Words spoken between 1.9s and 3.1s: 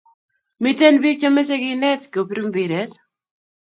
kopir mpiret